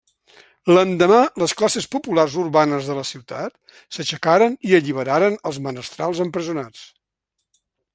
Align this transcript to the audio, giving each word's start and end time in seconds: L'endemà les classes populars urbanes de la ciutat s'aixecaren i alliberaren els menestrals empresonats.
L'endemà 0.75 1.19
les 1.43 1.53
classes 1.59 1.87
populars 1.97 2.39
urbanes 2.45 2.89
de 2.93 2.97
la 3.01 3.05
ciutat 3.11 3.77
s'aixecaren 3.99 4.59
i 4.71 4.77
alliberaren 4.81 5.41
els 5.53 5.65
menestrals 5.69 6.27
empresonats. 6.29 6.87